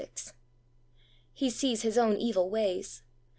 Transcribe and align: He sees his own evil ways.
He 1.31 1.51
sees 1.51 1.83
his 1.83 1.95
own 1.95 2.17
evil 2.17 2.49
ways. 2.49 3.03